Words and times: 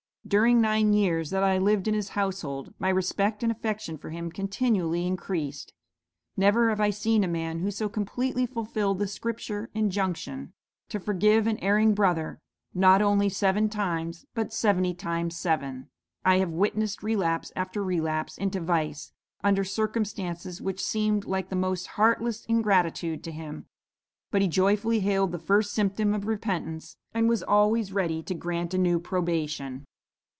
"'During 0.27 0.61
nine 0.61 0.93
years 0.93 1.29
that 1.31 1.43
I 1.43 1.57
lived 1.57 1.89
in 1.89 1.93
his 1.93 2.09
household, 2.09 2.73
my 2.79 2.87
respect 2.87 3.43
and 3.43 3.51
affection 3.51 3.97
for 3.97 4.11
him 4.11 4.31
continually 4.31 5.05
increased. 5.05 5.73
Never 6.37 6.69
have 6.69 6.79
I 6.79 6.89
seen 6.89 7.25
a 7.25 7.27
man 7.27 7.59
who 7.59 7.69
so 7.69 7.89
completely 7.89 8.45
fulfilled 8.45 8.99
the 8.99 9.07
Scripture 9.07 9.69
injunction, 9.73 10.53
to 10.87 11.01
forgive 11.01 11.47
an 11.47 11.57
erring 11.57 11.93
brother, 11.93 12.39
'not 12.73 13.01
only 13.01 13.27
seven 13.27 13.67
times, 13.67 14.25
but 14.33 14.53
seventy 14.53 14.93
times 14.93 15.35
seven.' 15.35 15.89
I 16.23 16.37
have 16.37 16.51
witnessed 16.51 17.03
relapse 17.03 17.51
after 17.57 17.83
relapse 17.83 18.37
into 18.37 18.61
vice, 18.61 19.11
under 19.43 19.65
circumstances 19.65 20.61
which 20.61 20.81
seemed 20.85 21.25
like 21.25 21.49
the 21.49 21.57
most 21.57 21.87
heartless 21.97 22.45
ingratitude 22.45 23.21
to 23.25 23.31
him; 23.33 23.65
but 24.29 24.41
he 24.41 24.47
joyfully 24.47 25.01
hailed 25.01 25.33
the 25.33 25.39
first 25.39 25.73
symptom 25.73 26.13
of 26.13 26.25
repentance, 26.25 26.95
and 27.13 27.27
was 27.27 27.43
always 27.43 27.91
ready 27.91 28.23
to 28.23 28.33
grant 28.35 28.73
a 28.73 28.77
new 28.77 28.97
probation. 28.97 29.83